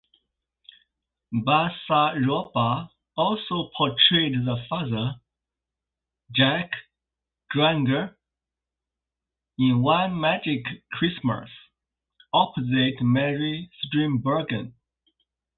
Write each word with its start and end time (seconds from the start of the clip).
Basaraba 1.31 2.89
also 3.15 3.69
portrayed 3.77 4.33
the 4.33 4.65
father, 4.67 5.19
Jack 6.35 6.71
Grainger, 7.51 8.17
in 9.59 9.83
"One 9.83 10.19
Magic 10.19 10.65
Christmas", 10.91 11.51
opposite 12.33 12.99
Mary 13.03 13.69
Steenburgen. 13.85 14.73